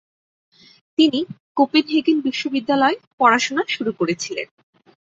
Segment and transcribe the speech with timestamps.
[0.97, 1.19] তিনি
[1.57, 4.47] কোপেনহেগেন বিশ্ববিদ্যালয়ে পড়াশোনা শুরু করেছিলেন।